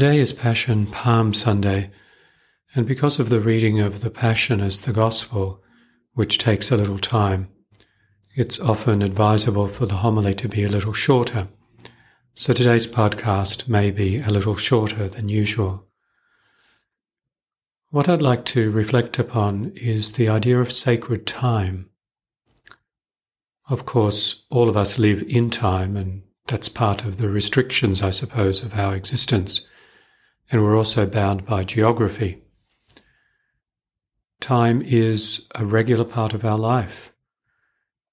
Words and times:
Today 0.00 0.18
is 0.18 0.32
Passion 0.32 0.86
Palm 0.86 1.34
Sunday, 1.34 1.90
and 2.74 2.86
because 2.86 3.20
of 3.20 3.28
the 3.28 3.38
reading 3.38 3.80
of 3.80 4.00
the 4.00 4.08
Passion 4.08 4.62
as 4.62 4.80
the 4.80 4.94
Gospel, 4.94 5.62
which 6.14 6.38
takes 6.38 6.70
a 6.70 6.76
little 6.78 6.98
time, 6.98 7.50
it's 8.34 8.58
often 8.58 9.02
advisable 9.02 9.66
for 9.66 9.84
the 9.84 9.96
homily 9.96 10.32
to 10.36 10.48
be 10.48 10.64
a 10.64 10.70
little 10.70 10.94
shorter. 10.94 11.48
So 12.32 12.54
today's 12.54 12.86
podcast 12.86 13.68
may 13.68 13.90
be 13.90 14.20
a 14.20 14.30
little 14.30 14.56
shorter 14.56 15.06
than 15.06 15.28
usual. 15.28 15.86
What 17.90 18.08
I'd 18.08 18.22
like 18.22 18.46
to 18.46 18.70
reflect 18.70 19.18
upon 19.18 19.72
is 19.76 20.12
the 20.12 20.30
idea 20.30 20.58
of 20.60 20.72
sacred 20.72 21.26
time. 21.26 21.90
Of 23.68 23.84
course, 23.84 24.46
all 24.48 24.70
of 24.70 24.78
us 24.78 24.98
live 24.98 25.22
in 25.24 25.50
time, 25.50 25.94
and 25.94 26.22
that's 26.46 26.70
part 26.70 27.04
of 27.04 27.18
the 27.18 27.28
restrictions, 27.28 28.00
I 28.00 28.12
suppose, 28.12 28.62
of 28.62 28.72
our 28.78 28.96
existence 28.96 29.66
and 30.50 30.62
we're 30.62 30.76
also 30.76 31.06
bound 31.06 31.46
by 31.46 31.64
geography. 31.64 32.42
Time 34.40 34.82
is 34.82 35.46
a 35.54 35.64
regular 35.64 36.04
part 36.04 36.32
of 36.32 36.44
our 36.44 36.58
life. 36.58 37.12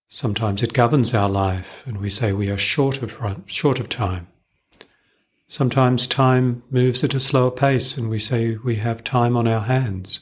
Sometimes 0.09 0.61
it 0.61 0.73
governs 0.73 1.13
our 1.13 1.29
life, 1.29 1.83
and 1.85 1.97
we 1.97 2.09
say 2.09 2.31
we 2.31 2.49
are 2.49 2.57
short 2.57 3.01
of, 3.01 3.17
short 3.45 3.79
of 3.79 3.89
time. 3.89 4.27
Sometimes 5.49 6.07
time 6.07 6.63
moves 6.69 7.03
at 7.03 7.13
a 7.13 7.19
slower 7.19 7.51
pace, 7.51 7.97
and 7.97 8.09
we 8.09 8.19
say 8.19 8.57
we 8.57 8.75
have 8.75 9.03
time 9.03 9.35
on 9.35 9.47
our 9.47 9.61
hands. 9.61 10.21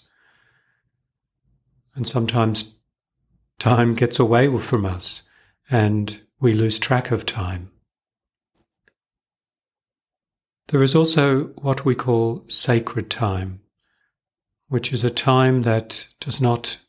And 1.96 2.08
sometimes 2.08 2.74
time 3.60 3.96
gets 3.96 4.20
away 4.20 4.56
from 4.60 4.86
us, 4.86 5.24
and 5.70 6.20
we 6.40 6.54
lose 6.54 6.78
track 6.78 7.12
of 7.12 7.26
time. 7.26 7.72
There 10.76 10.84
is 10.84 10.94
also 10.94 11.54
what 11.62 11.86
we 11.86 11.96
call 11.96 12.44
sacred 12.50 13.10
time, 13.10 13.62
which 14.68 14.92
is 14.92 15.06
a 15.06 15.10
time 15.10 15.62
that 15.62 16.10
does 16.20 16.42
not 16.42 16.80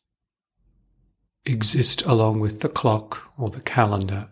exist 1.45 2.05
along 2.05 2.41
with 2.41 2.63
the 2.63 2.69
clock 2.69 3.31
or 3.39 3.49
the 3.49 3.61
calendar, 3.61 4.31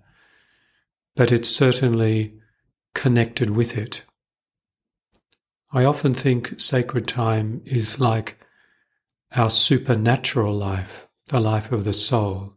but 1.15 1.31
it's 1.31 1.49
certainly 1.49 2.35
connected 2.97 3.51
with 3.51 3.79
it. 3.79 4.03
I 5.73 5.85
often 5.85 6.15
think 6.15 6.61
sacred 6.61 7.07
time 7.07 7.63
is 7.65 8.01
like 8.01 8.45
our 9.37 9.51
supernatural 9.51 10.53
life, 10.53 11.07
the 11.29 11.39
life 11.39 11.71
of 11.71 11.85
the 11.85 11.93
soul. 11.93 12.55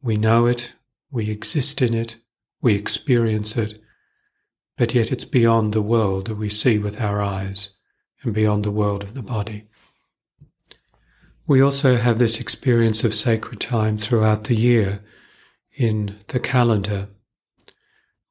We 0.00 0.16
know 0.16 0.46
it, 0.46 0.72
we 1.10 1.28
exist 1.28 1.82
in 1.82 1.92
it, 1.92 2.16
we 2.62 2.76
experience 2.76 3.58
it, 3.58 3.81
but 4.76 4.94
yet 4.94 5.12
it's 5.12 5.24
beyond 5.24 5.72
the 5.72 5.82
world 5.82 6.26
that 6.26 6.36
we 6.36 6.48
see 6.48 6.78
with 6.78 7.00
our 7.00 7.20
eyes 7.20 7.70
and 8.22 8.32
beyond 8.32 8.64
the 8.64 8.70
world 8.70 9.02
of 9.02 9.14
the 9.14 9.22
body. 9.22 9.64
We 11.46 11.60
also 11.60 11.96
have 11.96 12.18
this 12.18 12.40
experience 12.40 13.04
of 13.04 13.14
sacred 13.14 13.60
time 13.60 13.98
throughout 13.98 14.44
the 14.44 14.54
year 14.54 15.02
in 15.76 16.18
the 16.28 16.40
calendar, 16.40 17.08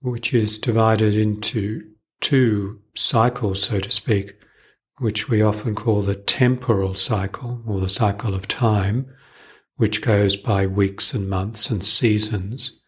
which 0.02 0.34
is 0.34 0.58
divided 0.58 1.16
into 1.16 1.92
two 2.22 2.82
cycles, 2.96 3.64
so 3.64 3.80
to 3.80 3.92
speak, 3.92 4.36
which 5.00 5.30
we 5.30 5.42
often 5.42 5.76
call 5.76 6.02
the 6.02 6.16
temporal 6.16 6.96
cycle 6.96 7.62
or 7.66 7.80
the 7.80 7.90
cycle 7.90 8.34
of 8.34 8.48
time, 8.48 9.08
which 9.76 10.02
goes 10.02 10.36
by 10.36 10.66
weeks 10.66 11.14
and 11.14 11.30
months 11.30 11.70
and 11.70 11.84
seasons. 11.84 12.81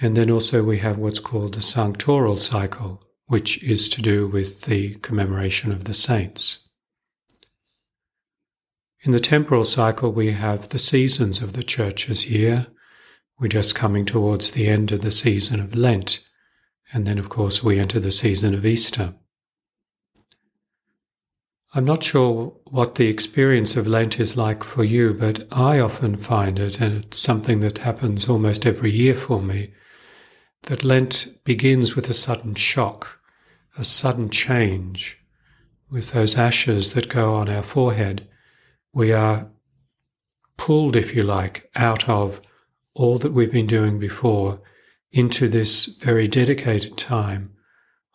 And 0.00 0.16
then 0.16 0.30
also 0.30 0.62
we 0.62 0.78
have 0.78 0.98
what's 0.98 1.18
called 1.18 1.54
the 1.54 1.60
sanctoral 1.60 2.40
cycle, 2.40 3.02
which 3.26 3.62
is 3.62 3.88
to 3.90 4.02
do 4.02 4.26
with 4.26 4.62
the 4.62 4.94
commemoration 4.96 5.72
of 5.72 5.84
the 5.84 5.94
saints. 5.94 6.66
In 9.02 9.12
the 9.12 9.20
temporal 9.20 9.64
cycle, 9.64 10.10
we 10.10 10.32
have 10.32 10.70
the 10.70 10.78
seasons 10.78 11.40
of 11.40 11.52
the 11.52 11.62
church's 11.62 12.26
year. 12.26 12.66
We're 13.38 13.48
just 13.48 13.74
coming 13.74 14.04
towards 14.04 14.50
the 14.50 14.68
end 14.68 14.92
of 14.92 15.02
the 15.02 15.10
season 15.10 15.60
of 15.60 15.74
Lent. 15.74 16.20
And 16.92 17.06
then, 17.06 17.18
of 17.18 17.28
course, 17.28 17.62
we 17.62 17.78
enter 17.78 18.00
the 18.00 18.12
season 18.12 18.54
of 18.54 18.66
Easter. 18.66 19.14
I'm 21.72 21.84
not 21.84 22.02
sure 22.02 22.56
what 22.64 22.96
the 22.96 23.06
experience 23.06 23.76
of 23.76 23.86
Lent 23.86 24.18
is 24.18 24.36
like 24.36 24.64
for 24.64 24.82
you, 24.82 25.14
but 25.14 25.46
I 25.52 25.78
often 25.78 26.16
find 26.16 26.58
it, 26.58 26.80
and 26.80 27.04
it's 27.04 27.18
something 27.18 27.60
that 27.60 27.78
happens 27.78 28.28
almost 28.28 28.66
every 28.66 28.90
year 28.90 29.14
for 29.14 29.40
me, 29.40 29.72
that 30.64 30.84
Lent 30.84 31.42
begins 31.44 31.96
with 31.96 32.08
a 32.08 32.14
sudden 32.14 32.54
shock, 32.54 33.20
a 33.76 33.84
sudden 33.84 34.30
change. 34.30 35.18
With 35.90 36.12
those 36.12 36.36
ashes 36.36 36.92
that 36.94 37.08
go 37.08 37.34
on 37.34 37.48
our 37.48 37.62
forehead, 37.62 38.28
we 38.92 39.12
are 39.12 39.50
pulled, 40.56 40.94
if 40.94 41.14
you 41.14 41.22
like, 41.22 41.68
out 41.74 42.08
of 42.08 42.40
all 42.94 43.18
that 43.18 43.32
we've 43.32 43.52
been 43.52 43.66
doing 43.66 43.98
before 43.98 44.60
into 45.10 45.48
this 45.48 45.86
very 45.86 46.28
dedicated 46.28 46.96
time 46.96 47.52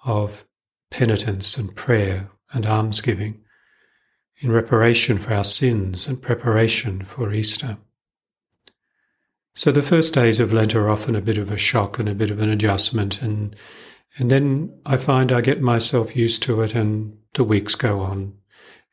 of 0.05 0.45
penitence 0.89 1.57
and 1.57 1.75
prayer 1.75 2.29
and 2.53 2.65
almsgiving 2.65 3.41
in 4.39 4.51
reparation 4.51 5.17
for 5.17 5.33
our 5.33 5.43
sins 5.43 6.07
and 6.07 6.21
preparation 6.21 7.03
for 7.03 7.33
Easter. 7.33 7.77
So 9.57 9.71
the 9.71 9.81
first 9.81 10.13
days 10.13 10.41
of 10.41 10.51
Lent 10.51 10.75
are 10.75 10.89
often 10.89 11.15
a 11.15 11.21
bit 11.21 11.37
of 11.37 11.49
a 11.49 11.57
shock 11.57 11.97
and 11.97 12.09
a 12.09 12.13
bit 12.13 12.29
of 12.29 12.39
an 12.39 12.49
adjustment, 12.49 13.21
and 13.21 13.55
and 14.17 14.29
then 14.29 14.77
I 14.85 14.97
find 14.97 15.31
I 15.31 15.41
get 15.41 15.61
myself 15.61 16.15
used 16.15 16.43
to 16.43 16.61
it, 16.61 16.75
and 16.75 17.17
the 17.33 17.43
weeks 17.43 17.73
go 17.75 18.01
on, 18.01 18.33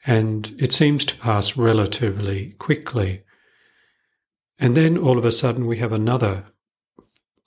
and 0.07 0.55
it 0.59 0.73
seems 0.73 1.05
to 1.07 1.19
pass 1.19 1.57
relatively 1.57 2.53
quickly. 2.59 3.23
And 4.59 4.77
then 4.77 4.97
all 4.97 5.19
of 5.19 5.25
a 5.25 5.33
sudden 5.33 5.67
we 5.67 5.79
have 5.79 5.93
another 5.93 6.45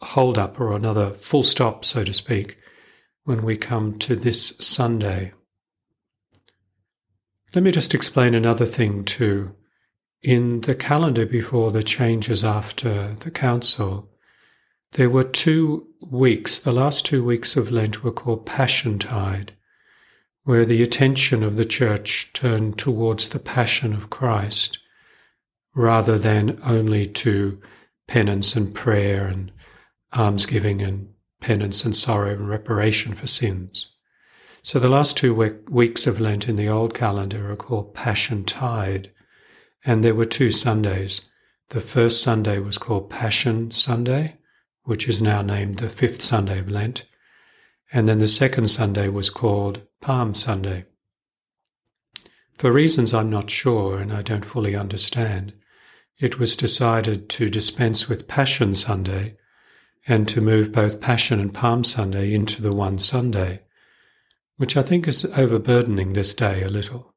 hold 0.02 0.38
up 0.38 0.60
or 0.60 0.74
another 0.74 1.12
full 1.12 1.44
stop, 1.44 1.86
so 1.86 2.04
to 2.04 2.14
speak, 2.14 2.58
when 3.24 3.44
we 3.44 3.56
come 3.56 3.98
to 4.00 4.18
this 4.18 4.58
Sunday. 4.60 5.32
Let 7.54 7.64
me 7.64 7.72
just 7.72 7.96
explain 7.96 8.36
another 8.36 8.66
thing 8.66 9.06
too. 9.06 9.56
In 10.26 10.62
the 10.62 10.74
calendar 10.74 11.28
before 11.28 11.72
the 11.72 11.84
changes 11.84 12.44
after 12.44 13.14
the 13.20 13.30
council, 13.30 14.10
there 14.94 15.08
were 15.08 15.24
two 15.24 15.86
weeks, 16.02 16.58
the 16.58 16.72
last 16.72 17.06
two 17.06 17.24
weeks 17.24 17.56
of 17.56 17.70
Lent 17.70 18.04
were 18.04 18.12
called 18.12 18.44
Passiontide, 18.44 19.52
where 20.44 20.66
the 20.66 20.82
attention 20.82 21.44
of 21.44 21.58
the 21.58 21.64
church 21.64 22.32
turned 22.34 22.80
towards 22.80 23.30
the 23.30 23.38
passion 23.38 23.94
of 23.94 24.10
Christ 24.10 24.80
rather 25.76 26.18
than 26.18 26.60
only 26.64 27.06
to 27.06 27.62
penance 28.08 28.56
and 28.56 28.74
prayer 28.74 29.28
and 29.28 29.52
almsgiving 30.12 30.82
and 30.82 31.08
penance 31.40 31.86
and 31.86 31.96
sorrow 31.96 32.32
and 32.32 32.50
reparation 32.50 33.14
for 33.14 33.28
sins. 33.28 33.92
So 34.64 34.80
the 34.80 34.90
last 34.90 35.18
two 35.18 35.36
weeks 35.70 36.08
of 36.08 36.20
Lent 36.20 36.50
in 36.50 36.56
the 36.56 36.68
old 36.68 36.96
calendar 36.96 37.52
are 37.52 37.56
called 37.56 37.94
Passiontide, 37.94 39.12
and 39.86 40.04
there 40.04 40.16
were 40.16 40.26
two 40.26 40.52
Sundays. 40.52 41.30
The 41.70 41.80
first 41.80 42.22
Sunday 42.22 42.58
was 42.60 42.78
called 42.78 43.10
Passion 43.10 43.72
Sunday, 43.72 44.38
which 44.84 45.08
is 45.08 45.22
now 45.22 45.42
named 45.42 45.78
the 45.78 45.90
fifth 45.90 46.22
Sunday 46.22 46.60
of 46.60 46.70
Lent. 46.70 47.06
And 47.94 48.08
then 48.08 48.20
the 48.20 48.28
second 48.28 48.68
Sunday 48.68 49.10
was 49.10 49.30
called 49.30 49.82
Palm 50.02 50.34
Sunday. 50.34 50.86
For 52.58 52.72
reasons 52.72 53.14
I'm 53.14 53.30
not 53.30 53.50
sure 53.50 53.98
and 54.00 54.12
I 54.12 54.22
don't 54.22 54.46
fully 54.46 54.76
understand, 54.76 55.54
it 56.20 56.40
was 56.40 56.56
decided 56.56 57.30
to 57.30 57.50
dispense 57.50 58.08
with 58.08 58.28
Passion 58.28 58.74
Sunday 58.74 59.38
and 60.08 60.28
to 60.30 60.42
move 60.42 60.72
both 60.72 61.02
Passion 61.02 61.40
and 61.40 61.54
Palm 61.54 61.84
Sunday 61.84 62.34
into 62.34 62.62
the 62.62 62.74
one 62.74 62.98
Sunday, 62.98 63.62
which 64.58 64.78
I 64.78 64.82
think 64.82 65.08
is 65.08 65.26
overburdening 65.26 66.14
this 66.14 66.34
day 66.34 66.64
a 66.64 66.70
little. 66.70 67.15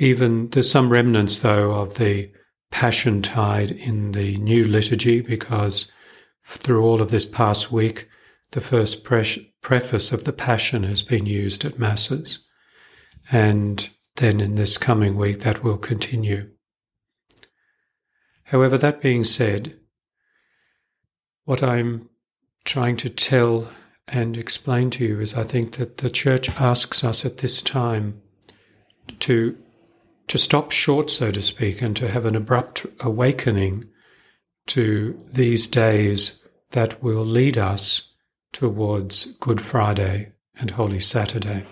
Even 0.00 0.48
there's 0.48 0.70
some 0.70 0.88
remnants, 0.88 1.36
though, 1.38 1.72
of 1.72 1.96
the 1.96 2.32
passion 2.70 3.20
tide 3.20 3.70
in 3.70 4.12
the 4.12 4.38
new 4.38 4.64
liturgy 4.64 5.20
because 5.20 5.92
through 6.42 6.82
all 6.82 7.02
of 7.02 7.10
this 7.10 7.26
past 7.26 7.70
week, 7.70 8.08
the 8.52 8.62
first 8.62 9.04
pre- 9.04 9.52
preface 9.60 10.10
of 10.10 10.24
the 10.24 10.32
Passion 10.32 10.84
has 10.84 11.02
been 11.02 11.26
used 11.26 11.66
at 11.66 11.78
Masses. 11.78 12.46
And 13.30 13.90
then 14.16 14.40
in 14.40 14.54
this 14.54 14.78
coming 14.78 15.18
week, 15.18 15.40
that 15.40 15.62
will 15.62 15.76
continue. 15.76 16.48
However, 18.44 18.78
that 18.78 19.02
being 19.02 19.22
said, 19.22 19.78
what 21.44 21.62
I'm 21.62 22.08
trying 22.64 22.96
to 22.96 23.10
tell 23.10 23.68
and 24.08 24.38
explain 24.38 24.88
to 24.92 25.04
you 25.04 25.20
is 25.20 25.34
I 25.34 25.44
think 25.44 25.76
that 25.76 25.98
the 25.98 26.08
Church 26.08 26.48
asks 26.58 27.04
us 27.04 27.26
at 27.26 27.38
this 27.38 27.60
time 27.60 28.22
to 29.20 29.58
to 30.30 30.38
stop 30.38 30.70
short, 30.70 31.10
so 31.10 31.32
to 31.32 31.42
speak, 31.42 31.82
and 31.82 31.96
to 31.96 32.08
have 32.08 32.24
an 32.24 32.36
abrupt 32.36 32.86
awakening 33.00 33.84
to 34.64 35.20
these 35.32 35.66
days 35.66 36.40
that 36.70 37.02
will 37.02 37.24
lead 37.24 37.58
us 37.58 38.12
towards 38.52 39.32
Good 39.40 39.60
Friday 39.60 40.30
and 40.56 40.70
Holy 40.70 41.00
Saturday. 41.00 41.66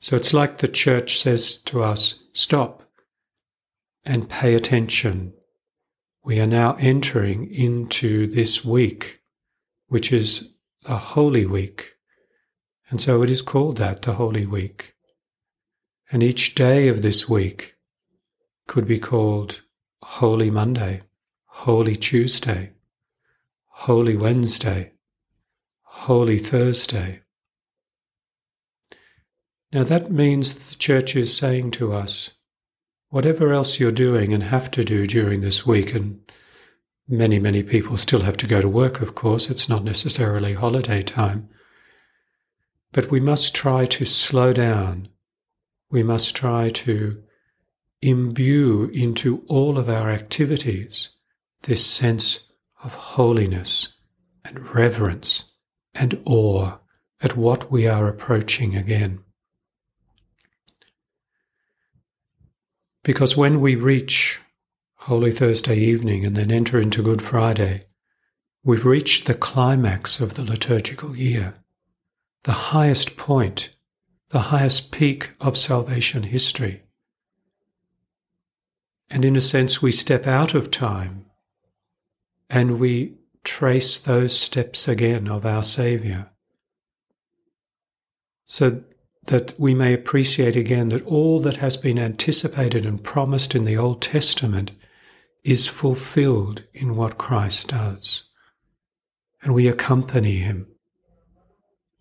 So 0.00 0.16
it's 0.16 0.34
like 0.34 0.58
the 0.58 0.66
church 0.66 1.20
says 1.20 1.58
to 1.66 1.84
us 1.84 2.24
stop 2.32 2.82
and 4.04 4.28
pay 4.28 4.54
attention. 4.54 5.32
We 6.24 6.40
are 6.40 6.48
now 6.48 6.76
entering 6.80 7.48
into 7.54 8.26
this 8.26 8.64
week, 8.64 9.20
which 9.86 10.12
is 10.12 10.52
the 10.82 10.96
Holy 10.96 11.46
Week. 11.46 11.92
And 12.88 13.00
so 13.00 13.22
it 13.22 13.30
is 13.30 13.40
called 13.40 13.76
that, 13.76 14.02
the 14.02 14.14
Holy 14.14 14.46
Week. 14.46 14.96
And 16.12 16.22
each 16.22 16.54
day 16.56 16.88
of 16.88 17.02
this 17.02 17.28
week 17.28 17.76
could 18.66 18.86
be 18.86 18.98
called 18.98 19.60
Holy 20.02 20.50
Monday, 20.50 21.02
Holy 21.46 21.94
Tuesday, 21.94 22.72
Holy 23.66 24.16
Wednesday, 24.16 24.92
Holy 25.82 26.38
Thursday. 26.38 27.20
Now 29.72 29.84
that 29.84 30.10
means 30.10 30.68
the 30.68 30.74
church 30.74 31.14
is 31.14 31.36
saying 31.36 31.70
to 31.72 31.92
us, 31.92 32.32
whatever 33.10 33.52
else 33.52 33.78
you're 33.78 33.92
doing 33.92 34.32
and 34.32 34.42
have 34.42 34.70
to 34.72 34.84
do 34.84 35.06
during 35.06 35.42
this 35.42 35.64
week, 35.64 35.94
and 35.94 36.20
many, 37.06 37.38
many 37.38 37.62
people 37.62 37.96
still 37.96 38.22
have 38.22 38.36
to 38.38 38.48
go 38.48 38.60
to 38.60 38.68
work, 38.68 39.00
of 39.00 39.14
course, 39.14 39.48
it's 39.48 39.68
not 39.68 39.84
necessarily 39.84 40.54
holiday 40.54 41.02
time, 41.02 41.48
but 42.92 43.12
we 43.12 43.20
must 43.20 43.54
try 43.54 43.86
to 43.86 44.04
slow 44.04 44.52
down. 44.52 45.08
We 45.90 46.02
must 46.02 46.36
try 46.36 46.70
to 46.70 47.22
imbue 48.00 48.90
into 48.94 49.42
all 49.48 49.76
of 49.76 49.88
our 49.88 50.10
activities 50.10 51.10
this 51.62 51.84
sense 51.84 52.44
of 52.82 52.94
holiness 52.94 53.88
and 54.44 54.74
reverence 54.74 55.44
and 55.94 56.20
awe 56.24 56.78
at 57.20 57.36
what 57.36 57.70
we 57.70 57.86
are 57.86 58.08
approaching 58.08 58.76
again. 58.76 59.20
Because 63.02 63.36
when 63.36 63.60
we 63.60 63.74
reach 63.74 64.40
Holy 64.94 65.32
Thursday 65.32 65.76
evening 65.76 66.24
and 66.24 66.36
then 66.36 66.50
enter 66.50 66.80
into 66.80 67.02
Good 67.02 67.22
Friday, 67.22 67.82
we've 68.62 68.84
reached 68.84 69.26
the 69.26 69.34
climax 69.34 70.20
of 70.20 70.34
the 70.34 70.44
liturgical 70.44 71.16
year, 71.16 71.54
the 72.44 72.52
highest 72.52 73.16
point, 73.16 73.70
the 74.30 74.40
highest 74.40 74.92
peak 74.92 75.32
of 75.40 75.58
salvation 75.58 76.22
history. 76.22 76.82
And 79.10 79.24
in 79.24 79.34
a 79.34 79.40
sense, 79.40 79.82
we 79.82 79.90
step 79.90 80.26
out 80.26 80.54
of 80.54 80.70
time 80.70 81.26
and 82.48 82.78
we 82.78 83.16
trace 83.42 83.98
those 83.98 84.38
steps 84.38 84.86
again 84.86 85.28
of 85.28 85.44
our 85.44 85.64
Saviour. 85.64 86.30
So 88.46 88.82
that 89.26 89.58
we 89.58 89.74
may 89.74 89.92
appreciate 89.92 90.56
again 90.56 90.88
that 90.90 91.04
all 91.06 91.40
that 91.40 91.56
has 91.56 91.76
been 91.76 91.98
anticipated 91.98 92.86
and 92.86 93.02
promised 93.02 93.54
in 93.54 93.64
the 93.64 93.76
Old 93.76 94.00
Testament 94.00 94.70
is 95.42 95.66
fulfilled 95.66 96.64
in 96.72 96.96
what 96.96 97.18
Christ 97.18 97.68
does. 97.68 98.24
And 99.42 99.54
we 99.54 99.66
accompany 99.68 100.36
him. 100.36 100.66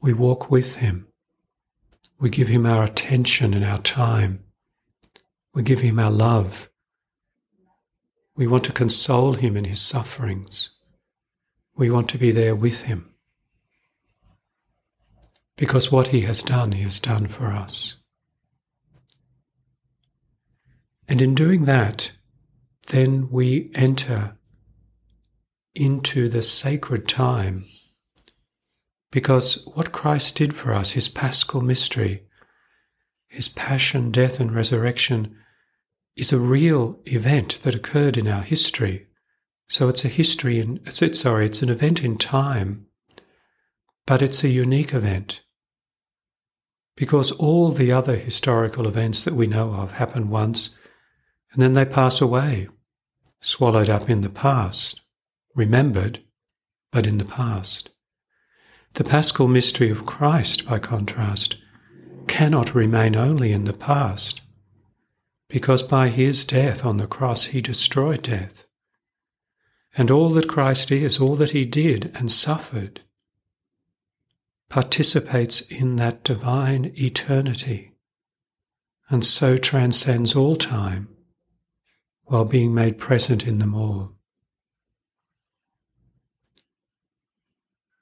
We 0.02 0.14
walk 0.14 0.52
with 0.52 0.76
him. 0.76 1.09
We 2.20 2.30
give 2.30 2.50
him 2.50 2.66
our 2.66 2.84
attention 2.84 3.54
and 3.54 3.64
our 3.64 3.80
time. 3.80 4.44
We 5.54 5.64
give 5.64 5.80
him 5.80 6.00
our 6.00 6.12
love. 6.12 6.70
We 8.36 8.48
want 8.48 8.66
to 8.66 8.74
console 8.74 9.34
him 9.34 9.56
in 9.56 9.66
his 9.66 9.82
sufferings. 9.82 10.72
We 11.76 11.90
want 11.90 12.10
to 12.10 12.18
be 12.18 12.32
there 12.32 12.56
with 12.56 12.82
him 12.84 13.10
because 15.60 15.92
what 15.92 16.08
he 16.08 16.22
has 16.22 16.42
done, 16.42 16.72
he 16.72 16.84
has 16.84 17.02
done 17.02 17.28
for 17.28 17.48
us. 17.48 17.98
And 21.06 21.22
in 21.22 21.36
doing 21.36 21.66
that, 21.66 22.14
then 22.88 23.30
we 23.30 23.70
enter 23.76 24.38
into 25.76 26.30
the 26.30 26.42
sacred 26.42 27.10
time 27.10 27.66
because 29.12 29.66
what 29.74 29.92
Christ 29.92 30.36
did 30.36 30.56
for 30.56 30.74
us, 30.74 30.92
his 30.92 31.08
paschal 31.08 31.62
mystery, 31.62 32.24
his 33.28 33.50
passion, 33.50 34.12
death, 34.12 34.40
and 34.40 34.54
resurrection, 34.54 35.36
is 36.16 36.34
a 36.34 36.40
real 36.40 37.00
event 37.06 37.60
that 37.64 37.76
occurred 37.76 38.18
in 38.18 38.28
our 38.28 38.42
history. 38.42 39.08
So 39.68 39.88
it's 39.88 40.04
a 40.04 40.10
history, 40.10 40.60
in, 40.60 40.80
it's, 40.86 41.20
sorry, 41.20 41.46
it's 41.46 41.62
an 41.62 41.70
event 41.70 42.04
in 42.04 42.18
time, 42.18 42.88
but 44.06 44.22
it's 44.22 44.44
a 44.44 44.50
unique 44.50 44.94
event 44.94 45.42
because 47.00 47.32
all 47.32 47.72
the 47.72 47.94
other 47.94 48.18
historical 48.18 48.86
events 48.86 49.24
that 49.24 49.34
we 49.34 49.48
know 49.48 49.72
of 49.72 49.94
happen 49.94 50.30
once 50.30 50.76
and 51.54 51.62
then 51.62 51.72
they 51.72 51.86
pass 51.86 52.20
away, 52.20 52.68
swallowed 53.40 53.90
up 53.90 54.10
in 54.10 54.20
the 54.20 54.30
past, 54.30 55.00
remembered, 55.56 56.20
but 56.92 57.08
in 57.08 57.18
the 57.18 57.24
past. 57.24 57.90
The 58.94 59.04
paschal 59.04 59.48
mystery 59.48 59.90
of 59.90 60.06
Christ, 60.06 60.68
by 60.68 60.80
contrast, 60.80 61.58
cannot 62.28 62.76
remain 62.76 63.16
only 63.16 63.52
in 63.52 63.66
the 63.66 63.74
past, 63.74 64.42
because 65.48 65.84
by 65.84 66.10
his 66.10 66.46
death 66.46 66.86
on 66.86 66.98
the 66.98 67.08
cross 67.08 67.46
he 67.46 67.62
destroyed 67.62 68.24
death. 68.24 68.68
And 69.98 70.12
all 70.12 70.30
that 70.32 70.48
Christ 70.48 70.92
is, 70.92 71.20
all 71.20 71.36
that 71.36 71.52
he 71.52 71.66
did 71.66 72.12
and 72.16 72.32
suffered, 72.32 73.02
participates 74.70 75.62
in 75.62 75.96
that 75.96 76.24
divine 76.24 76.94
eternity 76.96 77.90
and 79.10 79.26
so 79.26 79.58
transcends 79.58 80.36
all 80.36 80.56
time 80.56 81.10
while 82.26 82.46
being 82.46 82.74
made 82.74 83.00
present 83.00 83.48
in 83.48 83.58
them 83.58 83.74
all. 83.74 84.19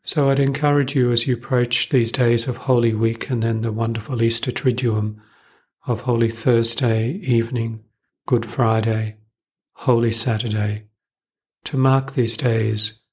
So 0.07 0.29
I'd 0.29 0.39
encourage 0.39 0.95
you 0.95 1.11
as 1.11 1.27
you 1.27 1.33
approach 1.33 1.89
these 1.89 2.13
days 2.13 2.47
of 2.47 2.55
Holy 2.55 2.93
Week 2.93 3.29
and 3.29 3.43
then 3.43 3.59
the 3.59 3.73
wonderful 3.73 4.23
Easter 4.23 4.53
Triduum 4.53 5.17
of 5.85 5.99
Holy 5.99 6.31
Thursday 6.31 7.09
evening, 7.15 7.83
Good 8.25 8.45
Friday, 8.45 9.17
Holy 9.73 10.13
Saturday, 10.13 10.85
to 11.65 11.75
mark 11.75 12.13
these 12.13 12.37
days 12.37 13.03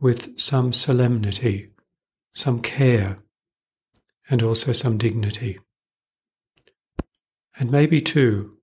with 0.00 0.36
some 0.36 0.72
solemnity 0.72 1.70
some 2.34 2.62
care, 2.62 3.18
and 4.28 4.42
also 4.42 4.72
some 4.72 4.98
dignity. 4.98 5.60
And 7.60 7.70
maybe 7.70 8.00
too, 8.00 8.56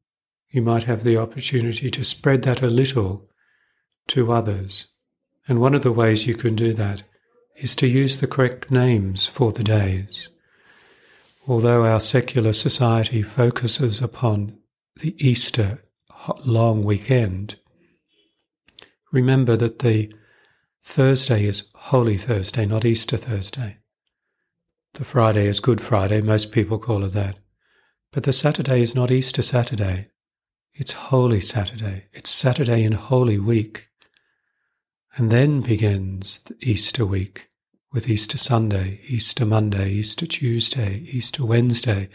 you 0.50 0.62
might 0.62 0.84
have 0.84 1.06
the 1.06 1.16
opportunity 1.16 1.90
to 1.90 2.04
spread 2.04 2.42
that 2.44 2.62
a 2.62 2.68
little 2.68 3.30
to 4.10 4.34
others. 4.34 4.88
And 5.48 5.62
one 5.62 5.74
of 5.74 5.84
the 5.84 5.94
ways 5.94 6.28
you 6.28 6.36
can 6.36 6.56
do 6.56 6.74
that 6.74 7.04
is 7.56 7.76
to 7.78 7.88
use 7.88 8.20
the 8.20 8.28
correct 8.28 8.70
names 8.70 9.28
for 9.28 9.52
the 9.52 9.64
days. 9.64 10.30
Although 11.48 11.86
our 11.86 12.00
secular 12.00 12.54
society 12.54 13.22
focuses 13.22 14.02
upon 14.02 14.58
the 14.98 15.16
Easter 15.18 15.84
long 16.44 16.84
weekend, 16.84 17.56
remember 19.12 19.56
that 19.56 19.80
the 19.80 20.14
Thursday 20.84 21.46
is 21.46 21.70
Holy 21.76 22.18
Thursday, 22.18 22.66
not 22.66 22.86
Easter 22.86 23.18
Thursday. 23.18 23.78
The 24.94 25.06
Friday 25.06 25.48
is 25.48 25.60
Good 25.60 25.82
Friday, 25.82 26.22
most 26.22 26.52
people 26.52 26.80
call 26.80 27.04
it 27.04 27.14
that. 27.14 27.38
But 28.12 28.24
the 28.24 28.34
Saturday 28.34 28.82
is 28.82 28.96
not 28.96 29.12
Easter 29.12 29.42
Saturday, 29.42 30.10
it's 30.78 30.92
Holy 30.92 31.40
Saturday. 31.40 32.08
It's 32.12 32.30
Saturday 32.30 32.84
in 32.84 32.92
Holy 32.92 33.40
Week. 33.40 33.88
And 35.18 35.32
then 35.32 35.62
begins 35.62 36.40
the 36.40 36.56
Easter 36.62 37.06
week 37.06 37.50
with 37.94 38.10
Easter 38.10 38.38
Sunday, 38.38 39.00
Easter 39.08 39.46
Monday, 39.46 39.92
Easter 39.92 40.26
Tuesday, 40.26 41.08
Easter 41.10 41.46
Wednesday, 41.46 42.10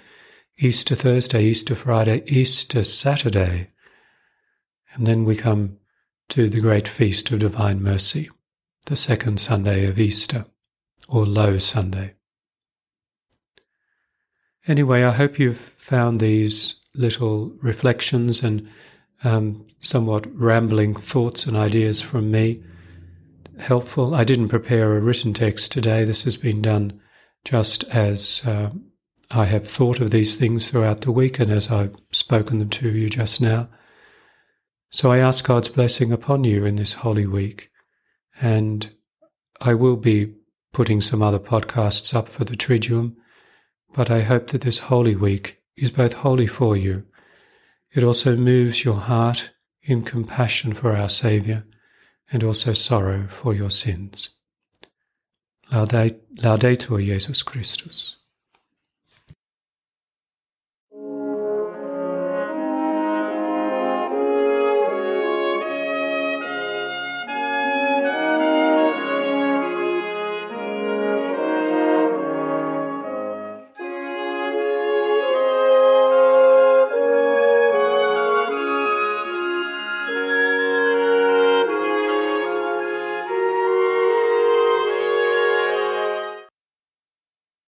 Easter 0.59 0.95
Thursday, 0.95 1.45
Easter 1.45 1.75
Friday, 1.75 2.23
Easter 2.27 2.85
Saturday. 2.85 3.71
And 4.93 5.07
then 5.07 5.25
we 5.25 5.35
come 5.35 5.79
to 6.29 6.51
the 6.51 6.61
great 6.61 6.87
feast 6.87 7.31
of 7.31 7.39
Divine 7.39 7.83
Mercy 7.83 8.29
the 8.87 8.97
second 8.97 9.39
Sunday 9.39 9.87
of 9.87 9.99
Easter, 9.99 10.47
or 11.09 11.25
Low 11.25 11.59
Sunday. 11.59 12.15
Anyway, 14.67 15.05
I 15.05 15.13
hope 15.13 15.39
you've 15.39 15.57
found 15.57 16.19
these 16.19 16.77
little 16.95 17.53
reflections 17.61 18.43
and 18.43 18.69
um, 19.23 19.67
somewhat 19.81 20.27
rambling 20.35 20.95
thoughts 20.95 21.47
and 21.47 21.57
ideas 21.57 22.01
from 22.01 22.31
me 22.31 22.63
helpful. 23.61 24.15
I 24.15 24.25
didn't 24.25 24.49
prepare 24.49 24.97
a 24.97 25.01
written 25.01 25.33
text 25.33 25.73
today. 25.73 26.05
This 26.05 26.25
has 26.25 26.37
been 26.37 26.63
done 26.63 27.01
just 27.45 27.85
as 27.85 28.43
uh, 28.45 28.71
I 29.31 29.45
have 29.45 29.69
thought 29.69 30.01
of 30.01 30.11
these 30.11 30.37
things 30.37 30.69
throughout 30.69 31.03
the 31.03 31.13
week 31.13 31.39
and 31.39 31.51
as 31.51 31.71
I've 31.71 31.95
spoken 32.11 32.59
them 32.59 32.71
to 32.71 32.89
you 32.89 33.09
just 33.09 33.41
now. 33.41 33.69
So 34.91 35.13
I 35.13 35.19
ask 35.19 35.45
God's 35.45 35.69
blessing 35.69 36.13
upon 36.13 36.45
you 36.45 36.65
in 36.65 36.77
this 36.77 36.95
holy 36.95 37.27
week 37.27 37.71
and 38.41 38.91
I 39.61 39.75
will 39.75 39.97
be 39.97 40.35
putting 40.73 41.01
some 41.01 41.23
other 41.23 41.39
podcasts 41.39 42.15
up 42.15 42.29
for 42.29 42.45
the 42.45 42.57
Triduum, 42.57 43.17
but 43.93 44.11
I 44.11 44.23
hope 44.23 44.49
that 44.51 44.63
this 44.63 44.79
Holy 44.79 45.15
Week 45.15 45.59
is 45.77 45.91
both 45.91 46.15
holy 46.15 46.47
for 46.47 46.77
you. 46.77 47.05
It 47.93 48.05
also 48.05 48.37
moves 48.37 48.85
your 48.85 48.97
heart 48.97 49.51
in 49.83 50.03
compassion 50.03 50.73
for 50.75 50.97
our 50.97 51.09
Saviour 51.09 51.65
and 52.33 52.45
also 52.45 52.73
sorrow 52.73 53.27
for 53.29 53.55
your 53.55 53.71
sins. 53.71 54.31
Laudetur 55.73 57.05
Jesus 57.05 57.43
Christus. 57.43 58.17